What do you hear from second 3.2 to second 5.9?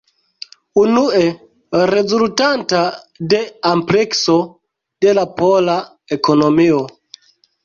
de amplekso de la pola